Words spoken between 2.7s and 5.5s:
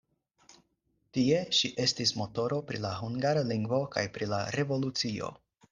pri la hungara lingvo kaj pri la revolucio.